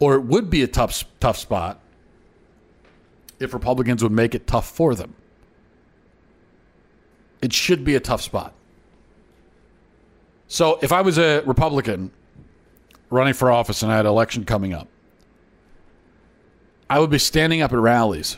or 0.00 0.14
it 0.14 0.22
would 0.22 0.50
be 0.50 0.62
a 0.62 0.66
tough 0.66 1.04
tough 1.20 1.36
spot 1.36 1.78
if 3.38 3.54
Republicans 3.54 4.02
would 4.02 4.10
make 4.10 4.34
it 4.34 4.46
tough 4.46 4.68
for 4.68 4.94
them. 4.94 5.14
It 7.40 7.52
should 7.52 7.84
be 7.84 7.94
a 7.94 8.00
tough 8.00 8.20
spot. 8.20 8.54
So 10.48 10.78
if 10.82 10.90
I 10.90 11.02
was 11.02 11.16
a 11.16 11.42
Republican 11.42 12.10
running 13.08 13.34
for 13.34 13.50
office 13.50 13.82
and 13.82 13.92
I 13.92 13.96
had 13.96 14.04
an 14.04 14.10
election 14.10 14.44
coming 14.44 14.74
up, 14.74 14.88
I 16.88 16.98
would 16.98 17.10
be 17.10 17.18
standing 17.18 17.62
up 17.62 17.72
at 17.72 17.78
rallies 17.78 18.36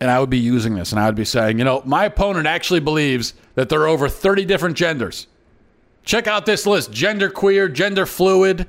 and 0.00 0.10
I 0.10 0.20
would 0.20 0.30
be 0.30 0.38
using 0.38 0.74
this 0.74 0.92
and 0.92 1.00
I 1.00 1.06
would 1.06 1.16
be 1.16 1.24
saying, 1.24 1.58
you 1.58 1.64
know, 1.64 1.82
my 1.86 2.04
opponent 2.04 2.46
actually 2.46 2.80
believes 2.80 3.34
that 3.54 3.68
there 3.68 3.80
are 3.80 3.88
over 3.88 4.08
30 4.08 4.44
different 4.44 4.76
genders. 4.76 5.26
Check 6.06 6.26
out 6.26 6.46
this 6.46 6.64
list 6.66 6.90
gender 6.90 7.28
queer, 7.28 7.68
gender 7.68 8.06
fluid, 8.06 8.66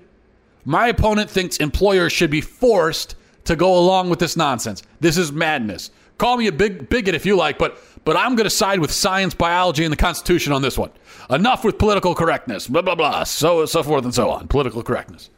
my 0.68 0.88
opponent 0.88 1.30
thinks 1.30 1.56
employers 1.58 2.12
should 2.12 2.30
be 2.30 2.42
forced 2.42 3.16
to 3.46 3.56
go 3.56 3.78
along 3.78 4.10
with 4.10 4.20
this 4.20 4.36
nonsense. 4.36 4.84
This 5.00 5.18
is 5.18 5.32
madness. 5.32 5.92
Call 6.18 6.36
me 6.36 6.48
a 6.48 6.52
big 6.52 6.90
bigot 6.90 7.16
if 7.16 7.26
you 7.26 7.38
like, 7.38 7.58
but 7.58 7.82
but 8.04 8.18
I'm 8.18 8.36
going 8.36 8.44
to 8.46 8.50
side 8.50 8.80
with 8.80 8.92
science, 8.92 9.34
biology, 9.34 9.86
and 9.86 9.94
the 9.94 9.98
Constitution 9.98 10.52
on 10.52 10.62
this 10.62 10.78
one. 10.78 10.92
Enough 11.30 11.64
with 11.64 11.78
political 11.78 12.14
correctness. 12.14 12.68
Blah 12.68 12.82
blah 12.82 12.96
blah. 12.96 13.24
So 13.24 13.66
so 13.66 13.82
forth 13.82 14.04
and 14.04 14.14
so 14.14 14.30
on. 14.30 14.50
Political 14.50 14.84
correctness. 14.84 15.30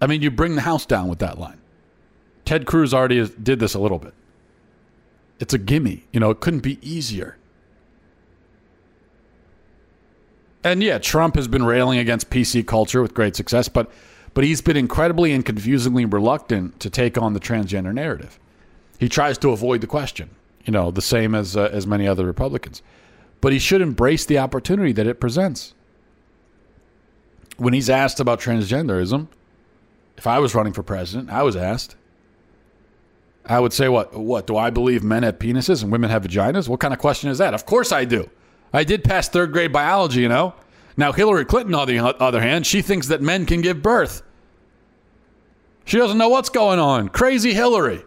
I 0.00 0.06
mean, 0.06 0.22
you 0.22 0.30
bring 0.30 0.54
the 0.54 0.60
house 0.60 0.86
down 0.86 1.08
with 1.08 1.18
that 1.18 1.40
line. 1.40 1.58
Ted 2.44 2.66
Cruz 2.66 2.94
already 2.94 3.26
did 3.26 3.58
this 3.58 3.74
a 3.74 3.80
little 3.80 3.98
bit. 3.98 4.14
It's 5.40 5.54
a 5.54 5.58
gimme. 5.58 6.06
You 6.12 6.20
know, 6.20 6.30
it 6.30 6.38
couldn't 6.38 6.60
be 6.60 6.78
easier. 6.88 7.36
And 10.68 10.82
yeah, 10.82 10.98
Trump 10.98 11.34
has 11.36 11.48
been 11.48 11.64
railing 11.64 11.98
against 11.98 12.28
PC 12.28 12.66
culture 12.66 13.00
with 13.00 13.14
great 13.14 13.34
success, 13.34 13.68
but 13.68 13.90
but 14.34 14.44
he's 14.44 14.60
been 14.60 14.76
incredibly 14.76 15.32
and 15.32 15.44
confusingly 15.44 16.04
reluctant 16.04 16.78
to 16.80 16.90
take 16.90 17.16
on 17.16 17.32
the 17.32 17.40
transgender 17.40 17.94
narrative. 17.94 18.38
He 18.98 19.08
tries 19.08 19.38
to 19.38 19.50
avoid 19.50 19.80
the 19.80 19.86
question, 19.86 20.28
you 20.66 20.72
know, 20.72 20.90
the 20.90 21.00
same 21.00 21.34
as 21.34 21.56
uh, 21.56 21.70
as 21.72 21.86
many 21.86 22.06
other 22.06 22.26
Republicans. 22.26 22.82
But 23.40 23.54
he 23.54 23.58
should 23.58 23.80
embrace 23.80 24.26
the 24.26 24.38
opportunity 24.38 24.92
that 24.92 25.06
it 25.06 25.20
presents. 25.20 25.72
When 27.56 27.72
he's 27.72 27.88
asked 27.88 28.20
about 28.20 28.38
transgenderism, 28.38 29.28
if 30.18 30.26
I 30.26 30.38
was 30.38 30.54
running 30.54 30.74
for 30.74 30.82
president, 30.82 31.30
I 31.30 31.44
was 31.44 31.56
asked, 31.56 31.96
I 33.46 33.58
would 33.58 33.72
say, 33.72 33.88
"What? 33.88 34.14
What 34.14 34.46
do 34.46 34.58
I 34.58 34.68
believe 34.68 35.02
men 35.02 35.22
have 35.22 35.38
penises 35.38 35.82
and 35.82 35.90
women 35.90 36.10
have 36.10 36.24
vaginas? 36.24 36.68
What 36.68 36.78
kind 36.78 36.92
of 36.92 37.00
question 37.00 37.30
is 37.30 37.38
that? 37.38 37.54
Of 37.54 37.64
course 37.64 37.90
I 37.90 38.04
do." 38.04 38.28
I 38.72 38.84
did 38.84 39.04
pass 39.04 39.28
third 39.28 39.52
grade 39.52 39.72
biology, 39.72 40.20
you 40.20 40.28
know. 40.28 40.54
Now, 40.96 41.12
Hillary 41.12 41.44
Clinton, 41.44 41.74
on 41.74 41.86
the 41.86 41.98
other 42.00 42.40
hand, 42.40 42.66
she 42.66 42.82
thinks 42.82 43.06
that 43.08 43.22
men 43.22 43.46
can 43.46 43.60
give 43.60 43.82
birth. 43.82 44.22
She 45.84 45.96
doesn't 45.96 46.18
know 46.18 46.28
what's 46.28 46.48
going 46.48 46.78
on. 46.78 47.08
Crazy 47.08 47.54
Hillary. 47.54 48.04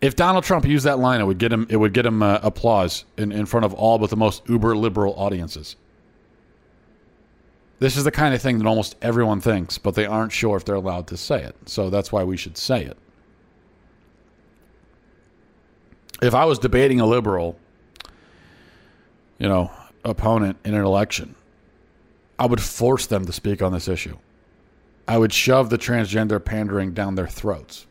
If 0.00 0.16
Donald 0.16 0.44
Trump 0.44 0.66
used 0.66 0.84
that 0.84 0.98
line, 0.98 1.20
it 1.20 1.24
would 1.24 1.38
get 1.38 1.52
him. 1.52 1.66
It 1.70 1.76
would 1.76 1.92
get 1.92 2.04
him 2.04 2.22
uh, 2.22 2.40
applause 2.42 3.04
in, 3.16 3.32
in 3.32 3.46
front 3.46 3.64
of 3.64 3.72
all 3.72 3.98
but 3.98 4.10
the 4.10 4.16
most 4.16 4.48
uber 4.48 4.76
liberal 4.76 5.14
audiences. 5.16 5.76
This 7.78 7.96
is 7.96 8.04
the 8.04 8.12
kind 8.12 8.34
of 8.34 8.42
thing 8.42 8.58
that 8.58 8.66
almost 8.66 8.96
everyone 9.02 9.40
thinks, 9.40 9.78
but 9.78 9.94
they 9.94 10.06
aren't 10.06 10.30
sure 10.30 10.56
if 10.56 10.64
they're 10.64 10.76
allowed 10.76 11.08
to 11.08 11.16
say 11.16 11.42
it. 11.42 11.56
So 11.66 11.90
that's 11.90 12.12
why 12.12 12.22
we 12.22 12.36
should 12.36 12.56
say 12.56 12.84
it. 12.84 12.96
If 16.22 16.34
I 16.34 16.44
was 16.44 16.58
debating 16.58 17.00
a 17.00 17.06
liberal, 17.06 17.58
you 19.38 19.48
know, 19.48 19.70
opponent 20.04 20.56
in 20.64 20.74
an 20.74 20.84
election, 20.84 21.34
I 22.38 22.46
would 22.46 22.60
force 22.60 23.06
them 23.06 23.26
to 23.26 23.32
speak 23.32 23.60
on 23.60 23.72
this 23.72 23.88
issue. 23.88 24.16
I 25.06 25.18
would 25.18 25.32
shove 25.32 25.68
the 25.68 25.78
transgender 25.78 26.42
pandering 26.42 26.92
down 26.92 27.16
their 27.16 27.26
throats. 27.26 27.86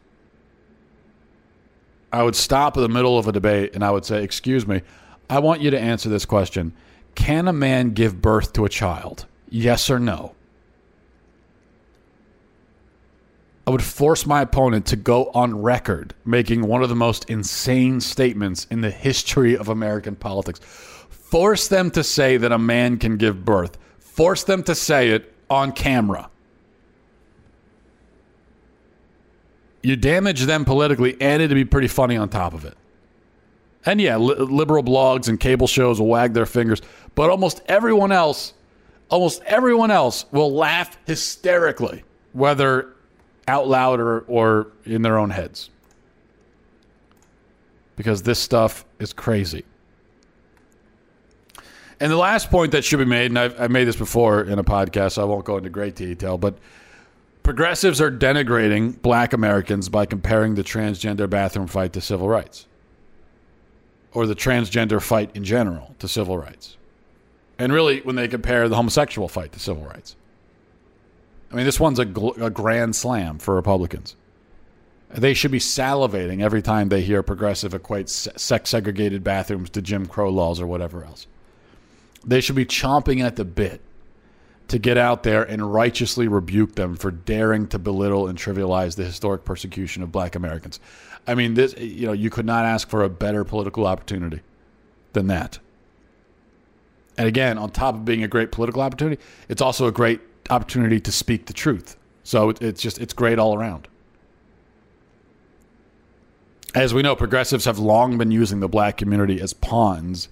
I 2.12 2.24
would 2.24 2.36
stop 2.36 2.78
in 2.78 2.84
the 2.84 2.90
middle 2.90 3.18
of 3.18 3.28
a 3.28 3.32
debate 3.32 3.76
and 3.76 3.84
I 3.84 3.92
would 3.92 4.06
say, 4.06 4.24
Excuse 4.24 4.66
me, 4.66 4.82
I 5.30 5.40
want 5.40 5.62
you 5.62 5.70
to 5.72 5.80
answer 5.80 6.10
this 6.10 6.26
question. 6.26 6.74
Can 7.16 7.48
a 7.48 7.54
man 7.54 7.92
give 7.92 8.22
birth 8.22 8.54
to 8.54 8.66
a 8.66 8.70
child? 8.70 9.26
Yes 9.50 9.90
or 9.90 10.00
no? 10.00 10.36
I 13.68 13.72
would 13.72 13.84
force 13.84 14.26
my 14.26 14.42
opponent 14.42 14.88
to 14.88 14.96
go 14.96 15.30
on 15.34 15.62
record 15.62 16.16
making 16.26 16.64
one 16.64 16.82
of 16.82 16.90
the 16.90 16.96
most 16.96 17.30
insane 17.30 18.02
statements 18.02 18.66
in 18.72 18.82
the 18.82 18.90
history 18.90 19.56
of 19.56 19.70
American 19.70 20.16
politics. 20.16 20.60
Force 21.10 21.68
them 21.68 21.92
to 21.92 22.04
say 22.04 22.38
that 22.38 22.52
a 22.52 22.58
man 22.58 22.98
can 22.98 23.18
give 23.18 23.46
birth. 23.46 23.78
Force 24.00 24.44
them 24.44 24.64
to 24.64 24.74
say 24.74 25.10
it 25.10 25.34
on 25.50 25.72
camera. 25.72 26.30
You 29.84 29.96
damage 29.96 30.42
them 30.42 30.66
politically, 30.66 31.18
and 31.22 31.42
it'd 31.42 31.56
be 31.56 31.66
pretty 31.66 31.88
funny 31.88 32.18
on 32.18 32.30
top 32.30 32.54
of 32.54 32.66
it. 32.66 32.78
And 33.86 34.00
yeah, 34.00 34.18
li- 34.18 34.36
liberal 34.36 34.84
blogs 34.84 35.28
and 35.28 35.40
cable 35.40 35.68
shows 35.68 36.00
will 36.00 36.08
wag 36.08 36.34
their 36.34 36.46
fingers, 36.46 36.82
but 37.16 37.30
almost 37.30 37.62
everyone 37.68 38.12
else, 38.12 38.54
almost 39.10 39.42
everyone 39.46 39.90
else 39.90 40.26
will 40.32 40.52
laugh 40.52 40.98
hysterically, 41.06 42.04
whether 42.34 42.94
out 43.48 43.68
loud 43.68 44.00
or, 44.00 44.20
or 44.22 44.68
in 44.86 45.02
their 45.02 45.18
own 45.18 45.30
heads. 45.30 45.70
Because 47.96 48.24
this 48.24 48.40
stuff 48.40 48.86
is 49.00 49.14
crazy. 49.14 49.66
And 52.00 52.12
the 52.12 52.18
last 52.18 52.50
point 52.50 52.72
that 52.72 52.84
should 52.84 52.98
be 52.98 53.06
made, 53.06 53.30
and 53.30 53.38
I've, 53.38 53.62
I've 53.62 53.72
made 53.72 53.86
this 53.86 53.96
before 53.96 54.42
in 54.42 54.58
a 54.58 54.64
podcast, 54.64 55.14
so 55.14 55.22
I 55.22 55.26
won't 55.26 55.46
go 55.46 55.58
into 55.58 55.70
great 55.70 55.96
detail, 55.96 56.38
but 56.38 56.58
progressives 57.44 58.02
are 58.02 58.10
denigrating 58.10 59.00
black 59.02 59.34
Americans 59.34 59.88
by 59.88 60.08
comparing 60.08 60.56
the 60.56 60.64
transgender 60.64 61.30
bathroom 61.30 61.68
fight 61.68 61.94
to 61.94 62.02
civil 62.02 62.28
rights 62.28 62.66
or 64.14 64.26
the 64.26 64.36
transgender 64.36 65.02
fight 65.02 65.30
in 65.36 65.44
general 65.44 65.96
to 66.00 66.08
civil 66.08 66.38
rights. 66.38 66.78
And 67.60 67.72
really, 67.72 68.02
when 68.02 68.16
they 68.16 68.28
compare 68.28 68.68
the 68.68 68.76
homosexual 68.76 69.28
fight 69.28 69.52
to 69.54 69.60
civil 69.60 69.84
rights. 69.84 70.16
I 71.52 71.56
mean, 71.56 71.66
this 71.66 71.80
one's 71.80 72.00
a, 72.00 72.06
gl- 72.06 72.42
a 72.42 72.50
grand 72.50 72.96
slam 72.96 73.38
for 73.38 73.56
Republicans. 73.56 74.16
They 75.10 75.34
should 75.34 75.52
be 75.52 75.60
salivating 75.60 76.42
every 76.42 76.62
time 76.62 76.88
they 76.88 77.02
hear 77.02 77.22
progressive 77.22 77.74
equate 77.74 78.10
sex 78.10 78.70
segregated 78.70 79.24
bathrooms 79.24 79.70
to 79.72 79.82
Jim 79.82 80.06
Crow 80.06 80.30
laws 80.30 80.62
or 80.62 80.68
whatever 80.68 81.04
else. 81.04 81.28
They 82.26 82.40
should 82.40 82.56
be 82.56 82.66
chomping 82.66 83.22
at 83.22 83.36
the 83.36 83.44
bit 83.44 83.82
to 84.70 84.80
get 84.80 84.98
out 84.98 85.24
there 85.24 85.44
and 85.44 85.74
righteously 85.74 86.30
rebuke 86.30 86.76
them 86.76 86.96
for 86.96 87.12
daring 87.12 87.68
to 87.68 87.80
belittle 87.80 88.28
and 88.28 88.38
trivialize 88.38 88.96
the 88.96 89.04
historic 89.04 89.44
persecution 89.44 90.02
of 90.02 90.14
black 90.14 90.36
Americans. 90.36 90.80
I 91.28 91.36
mean, 91.36 91.56
this 91.56 91.76
you 91.78 92.08
know, 92.08 92.14
you 92.14 92.30
could 92.30 92.46
not 92.46 92.64
ask 92.64 92.90
for 92.90 93.04
a 93.04 93.10
better 93.10 93.44
political 93.44 93.86
opportunity 93.86 94.40
than 95.12 95.28
that. 95.28 95.60
And 97.18 97.28
again, 97.28 97.58
on 97.58 97.72
top 97.72 97.96
of 97.96 98.06
being 98.06 98.24
a 98.24 98.30
great 98.30 98.54
political 98.54 98.82
opportunity, 98.82 99.22
it's 99.50 99.62
also 99.62 99.88
a 99.88 99.92
great 99.92 100.22
opportunity 100.50 101.00
to 101.00 101.12
speak 101.12 101.46
the 101.46 101.54
truth. 101.54 101.98
So 102.24 102.50
it's 102.62 102.82
just 102.82 103.00
it's 103.00 103.14
great 103.14 103.40
all 103.40 103.56
around. 103.56 103.88
As 106.74 106.94
we 106.94 107.02
know, 107.02 107.16
progressives 107.16 107.66
have 107.66 107.80
long 107.80 108.18
been 108.18 108.32
using 108.32 108.62
the 108.62 108.70
black 108.70 108.98
community 108.98 109.42
as 109.42 109.54
pawns 109.54 110.30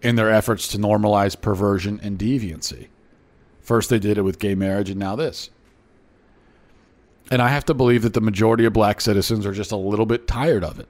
in 0.00 0.16
their 0.16 0.30
efforts 0.30 0.68
to 0.68 0.78
normalize 0.78 1.38
perversion 1.38 2.00
and 2.02 2.18
deviancy. 2.18 2.88
First, 3.60 3.90
they 3.90 3.98
did 3.98 4.18
it 4.18 4.22
with 4.22 4.38
gay 4.38 4.54
marriage, 4.54 4.90
and 4.90 4.98
now 4.98 5.14
this. 5.16 5.50
And 7.30 7.40
I 7.40 7.48
have 7.48 7.64
to 7.66 7.74
believe 7.74 8.02
that 8.02 8.14
the 8.14 8.20
majority 8.20 8.64
of 8.64 8.72
black 8.72 9.00
citizens 9.00 9.46
are 9.46 9.52
just 9.52 9.70
a 9.70 9.76
little 9.76 10.06
bit 10.06 10.26
tired 10.26 10.64
of 10.64 10.80
it. 10.80 10.88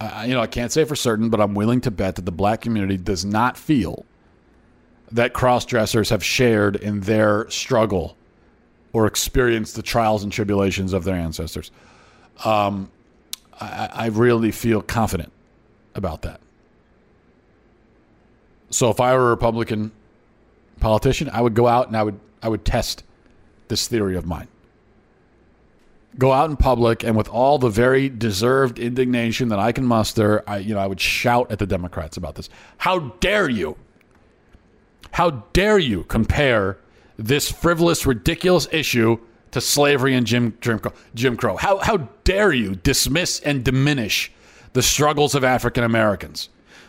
I, 0.00 0.26
you 0.26 0.34
know, 0.34 0.40
I 0.40 0.46
can't 0.46 0.70
say 0.70 0.84
for 0.84 0.96
certain, 0.96 1.30
but 1.30 1.40
I'm 1.40 1.54
willing 1.54 1.80
to 1.82 1.90
bet 1.90 2.16
that 2.16 2.24
the 2.24 2.32
black 2.32 2.60
community 2.60 2.96
does 2.96 3.24
not 3.24 3.56
feel 3.56 4.04
that 5.12 5.32
cross 5.32 5.64
dressers 5.64 6.10
have 6.10 6.24
shared 6.24 6.76
in 6.76 7.00
their 7.00 7.48
struggle 7.50 8.16
or 8.92 9.06
experienced 9.06 9.76
the 9.76 9.82
trials 9.82 10.22
and 10.22 10.32
tribulations 10.32 10.92
of 10.92 11.04
their 11.04 11.14
ancestors. 11.14 11.70
Um, 12.44 12.90
I, 13.60 13.90
I 13.92 14.06
really 14.06 14.50
feel 14.50 14.82
confident 14.82 15.32
about 15.94 16.22
that. 16.22 16.40
So 18.70 18.90
if 18.90 19.00
I 19.00 19.14
were 19.14 19.28
a 19.28 19.30
Republican 19.30 19.92
politician, 20.80 21.30
I 21.32 21.40
would 21.40 21.54
go 21.54 21.66
out 21.66 21.88
and 21.88 21.96
I 21.96 22.02
would 22.02 22.18
I 22.42 22.48
would 22.48 22.64
test 22.64 23.02
this 23.68 23.88
theory 23.88 24.16
of 24.16 24.26
mine. 24.26 24.48
Go 26.18 26.32
out 26.32 26.50
in 26.50 26.56
public 26.56 27.04
and 27.04 27.16
with 27.16 27.28
all 27.28 27.58
the 27.58 27.68
very 27.68 28.08
deserved 28.08 28.78
indignation 28.78 29.48
that 29.48 29.58
I 29.58 29.72
can 29.72 29.84
muster, 29.84 30.42
I 30.46 30.58
you 30.58 30.74
know, 30.74 30.80
I 30.80 30.86
would 30.86 31.00
shout 31.00 31.50
at 31.50 31.58
the 31.58 31.66
Democrats 31.66 32.16
about 32.16 32.34
this. 32.34 32.48
How 32.78 32.98
dare 33.20 33.48
you? 33.48 33.76
How 35.12 35.30
dare 35.52 35.78
you 35.78 36.04
compare 36.04 36.78
this 37.16 37.50
frivolous, 37.50 38.06
ridiculous 38.06 38.68
issue 38.72 39.18
to 39.52 39.60
slavery 39.60 40.14
and 40.14 40.26
Jim, 40.26 40.56
Jim, 40.60 40.80
Jim 41.14 41.36
Crow? 41.36 41.56
How, 41.56 41.78
how 41.78 42.08
dare 42.24 42.52
you 42.52 42.74
dismiss 42.74 43.40
and 43.40 43.64
diminish 43.64 44.32
the 44.72 44.82
struggles 44.82 45.34
of 45.34 45.44
African 45.44 45.84
Americans? 45.84 46.48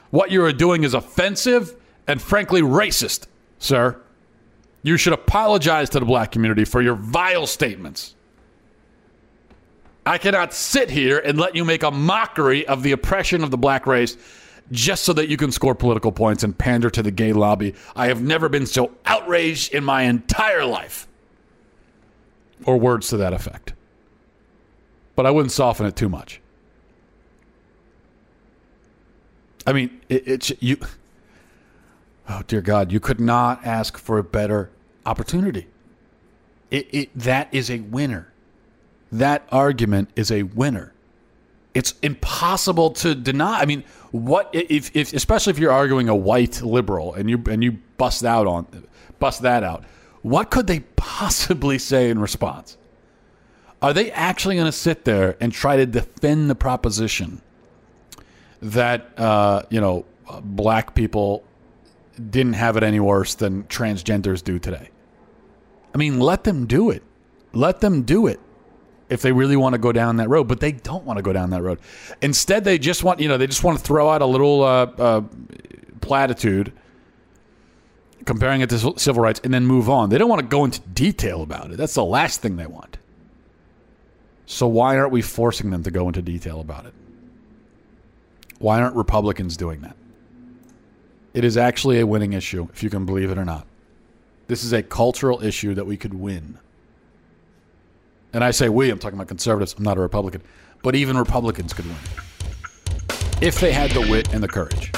What 0.09 0.31
you 0.31 0.43
are 0.43 0.53
doing 0.53 0.83
is 0.83 0.93
offensive 0.93 1.75
and 2.07 2.21
frankly 2.21 2.61
racist, 2.61 3.27
sir. 3.59 3.99
You 4.83 4.97
should 4.97 5.13
apologize 5.13 5.89
to 5.91 5.99
the 5.99 6.05
black 6.05 6.31
community 6.31 6.63
for 6.63 6.81
your 6.81 6.95
vile 6.95 7.47
statements. 7.47 8.15
I 10.05 10.17
cannot 10.17 10.53
sit 10.53 10.89
here 10.89 11.19
and 11.19 11.37
let 11.37 11.55
you 11.55 11.65
make 11.65 11.83
a 11.83 11.91
mockery 11.91 12.65
of 12.65 12.81
the 12.81 12.93
oppression 12.93 13.43
of 13.43 13.51
the 13.51 13.57
black 13.57 13.85
race 13.85 14.15
just 14.71 15.03
so 15.03 15.13
that 15.13 15.29
you 15.29 15.37
can 15.37 15.51
score 15.51 15.75
political 15.75 16.11
points 16.11 16.43
and 16.43 16.57
pander 16.57 16.89
to 16.89 17.01
the 17.01 17.11
gay 17.11 17.33
lobby. 17.33 17.73
I 17.95 18.07
have 18.07 18.21
never 18.21 18.49
been 18.49 18.65
so 18.65 18.91
outraged 19.05 19.73
in 19.73 19.83
my 19.83 20.03
entire 20.03 20.65
life. 20.65 21.07
Or 22.65 22.77
words 22.77 23.09
to 23.09 23.17
that 23.17 23.33
effect. 23.33 23.73
But 25.15 25.25
I 25.25 25.31
wouldn't 25.31 25.51
soften 25.51 25.85
it 25.85 25.95
too 25.95 26.09
much. 26.09 26.41
I 29.65 29.73
mean, 29.73 30.01
it, 30.09 30.27
it's 30.27 30.51
you. 30.59 30.77
Oh 32.29 32.41
dear 32.47 32.61
God, 32.61 32.91
you 32.91 32.99
could 32.99 33.19
not 33.19 33.65
ask 33.65 33.97
for 33.97 34.17
a 34.17 34.23
better 34.23 34.69
opportunity. 35.05 35.67
It, 36.71 36.87
it 36.91 37.09
that 37.15 37.53
is 37.53 37.69
a 37.69 37.79
winner. 37.79 38.31
That 39.11 39.47
argument 39.51 40.09
is 40.15 40.31
a 40.31 40.43
winner. 40.43 40.93
It's 41.77 41.93
impossible 42.01 42.89
to 42.91 43.13
deny. 43.13 43.59
I 43.59 43.65
mean, 43.65 43.83
what 44.09 44.49
if, 44.51 44.95
if 44.95 45.13
especially 45.13 45.51
if 45.51 45.59
you're 45.59 45.71
arguing 45.71 46.09
a 46.09 46.15
white 46.15 46.63
liberal 46.63 47.13
and 47.13 47.29
you 47.29 47.43
and 47.47 47.63
you 47.63 47.73
bust 47.97 48.25
out 48.25 48.47
on 48.47 48.87
bust 49.19 49.43
that 49.43 49.61
out, 49.61 49.83
what 50.23 50.49
could 50.49 50.65
they 50.65 50.79
possibly 50.95 51.77
say 51.77 52.09
in 52.09 52.17
response? 52.17 52.77
Are 53.79 53.93
they 53.93 54.11
actually 54.11 54.55
going 54.55 54.65
to 54.65 54.71
sit 54.71 55.05
there 55.05 55.37
and 55.39 55.53
try 55.53 55.75
to 55.77 55.85
defend 55.85 56.49
the 56.49 56.55
proposition 56.55 57.43
that 58.59 59.11
uh, 59.19 59.61
you 59.69 59.79
know 59.79 60.03
black 60.41 60.95
people 60.95 61.43
didn't 62.31 62.53
have 62.53 62.75
it 62.75 62.81
any 62.81 62.99
worse 62.99 63.35
than 63.35 63.65
transgenders 63.65 64.43
do 64.43 64.57
today. 64.57 64.89
I 65.93 65.97
mean, 65.99 66.19
let 66.19 66.43
them 66.43 66.65
do 66.65 66.89
it. 66.89 67.03
Let 67.53 67.81
them 67.81 68.01
do 68.01 68.25
it 68.25 68.39
if 69.09 69.21
they 69.21 69.31
really 69.31 69.55
want 69.55 69.73
to 69.73 69.79
go 69.79 69.91
down 69.91 70.17
that 70.17 70.29
road, 70.29 70.47
but 70.47 70.59
they 70.59 70.71
don't 70.71 71.05
want 71.05 71.17
to 71.17 71.23
go 71.23 71.33
down 71.33 71.49
that 71.51 71.61
road. 71.61 71.79
Instead, 72.21 72.63
they 72.63 72.77
just 72.77 73.03
want 73.03 73.19
you 73.19 73.27
know 73.27 73.37
they 73.37 73.47
just 73.47 73.63
want 73.63 73.77
to 73.77 73.83
throw 73.83 74.09
out 74.09 74.21
a 74.21 74.25
little 74.25 74.63
uh, 74.63 74.85
uh, 74.97 75.21
platitude 76.01 76.73
comparing 78.25 78.61
it 78.61 78.69
to 78.69 78.93
civil 78.99 79.23
rights 79.23 79.39
and 79.43 79.53
then 79.53 79.65
move 79.65 79.89
on. 79.89 80.09
They 80.09 80.17
don't 80.17 80.29
want 80.29 80.41
to 80.41 80.47
go 80.47 80.65
into 80.65 80.81
detail 80.81 81.41
about 81.41 81.71
it. 81.71 81.77
That's 81.77 81.93
the 81.93 82.03
last 82.03 82.41
thing 82.41 82.57
they 82.57 82.67
want. 82.67 82.97
So 84.45 84.67
why 84.67 84.97
aren't 84.97 85.11
we 85.11 85.21
forcing 85.21 85.71
them 85.71 85.83
to 85.83 85.91
go 85.91 86.07
into 86.07 86.21
detail 86.21 86.59
about 86.59 86.85
it? 86.85 86.93
Why 88.59 88.81
aren't 88.81 88.95
Republicans 88.95 89.57
doing 89.57 89.81
that? 89.81 89.95
It 91.33 91.43
is 91.43 91.57
actually 91.57 91.99
a 91.99 92.07
winning 92.07 92.33
issue, 92.33 92.67
if 92.73 92.81
you 92.81 92.89
can 92.89 93.05
believe 93.05 93.29
it 93.29 93.37
or 93.37 93.45
not. 93.45 93.67
This 94.47 94.63
is 94.63 94.73
a 94.73 94.81
cultural 94.81 95.43
issue 95.43 95.73
that 95.75 95.85
we 95.85 95.97
could 95.97 96.13
win. 96.13 96.57
And 98.33 98.43
I 98.43 98.51
say 98.51 98.69
we, 98.69 98.89
I'm 98.89 98.99
talking 98.99 99.17
about 99.17 99.27
conservatives, 99.27 99.75
I'm 99.77 99.83
not 99.83 99.97
a 99.97 100.01
Republican. 100.01 100.41
But 100.83 100.95
even 100.95 101.17
Republicans 101.17 101.73
could 101.73 101.85
win 101.85 101.95
if 103.41 103.59
they 103.59 103.71
had 103.71 103.91
the 103.91 104.01
wit 104.01 104.33
and 104.33 104.43
the 104.43 104.47
courage. 104.47 104.91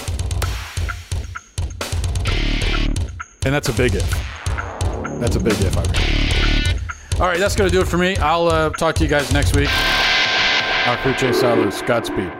And 3.46 3.54
that's 3.54 3.70
a 3.70 3.74
big 3.74 3.96
if. 3.96 4.10
That's 5.20 5.36
a 5.36 5.40
big 5.40 5.54
if, 5.54 5.78
I. 5.78 7.22
All 7.22 7.28
right, 7.28 7.40
that's 7.40 7.56
going 7.56 7.70
to 7.70 7.76
do 7.76 7.82
it 7.82 7.88
for 7.88 7.98
me. 7.98 8.16
I'll 8.18 8.48
uh, 8.48 8.70
talk 8.72 8.96
to 8.96 9.04
you 9.04 9.10
guys 9.10 9.32
next 9.34 9.56
week. 9.56 9.70
Arcuche 10.86 11.34
Salus. 11.34 11.82
Godspeed. 11.82 12.32